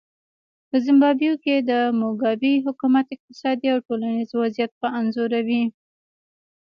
[0.69, 5.63] په زیمبابوې کې د موګابي حکومت اقتصادي او ټولنیز وضعیت ښه انځوروي.